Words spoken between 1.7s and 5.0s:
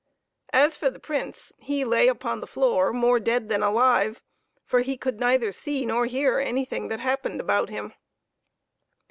lay upon the floor more dead than alive, for he